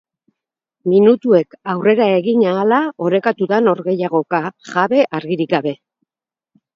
Minutuek 0.91 1.57
aurrera 1.73 2.07
egin 2.21 2.41
ahala 2.51 2.79
orekatu 3.09 3.49
da 3.51 3.59
norgehiagoka, 3.65 4.41
jabe 4.71 5.05
argirik 5.19 5.53
gabe. 5.53 5.75